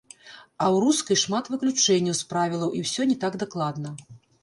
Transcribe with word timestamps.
А 0.63 0.65
ў 0.73 0.77
рускай 0.85 1.19
шмат 1.25 1.51
выключэнняў 1.53 2.19
з 2.23 2.35
правілаў 2.35 2.69
і 2.81 2.85
ўсё 2.89 3.01
не 3.15 3.23
так 3.25 3.33
дакладна. 3.45 3.89